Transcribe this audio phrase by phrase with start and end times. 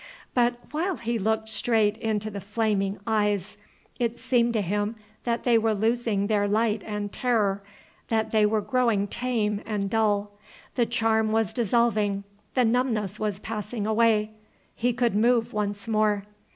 [0.33, 3.55] But while he looked straight into the flaming eyes,
[3.99, 7.61] it seemed to him that they were losing their light and terror,
[8.07, 10.31] that they were growing tame and dull;
[10.73, 12.23] the charm was dissolving,
[12.55, 14.31] the numbness was passing away,
[14.75, 16.23] he could move once more.